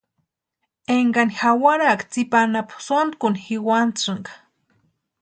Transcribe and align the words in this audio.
Énkani 0.95 1.35
jawaraka 1.39 2.03
tsipa 2.11 2.37
anapu 2.45 2.75
sontku 2.87 3.27
jikwasïnka. 3.43 4.33